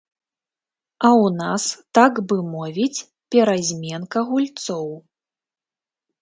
[1.01, 1.63] А ў нас,
[1.97, 3.05] так бы мовіць,
[3.37, 4.89] перазменка гульцоў.